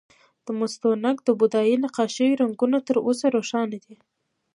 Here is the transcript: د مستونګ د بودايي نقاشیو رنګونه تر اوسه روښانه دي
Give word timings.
د 0.45 0.47
مستونګ 0.59 1.17
د 1.23 1.29
بودايي 1.39 1.75
نقاشیو 1.85 2.39
رنګونه 2.41 2.77
تر 2.87 2.97
اوسه 3.05 3.25
روښانه 3.35 3.77
دي 3.83 3.95